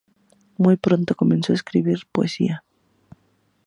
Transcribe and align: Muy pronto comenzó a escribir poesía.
Muy 0.57 0.77
pronto 0.77 1.13
comenzó 1.13 1.53
a 1.53 1.55
escribir 1.57 2.07
poesía. 2.11 2.63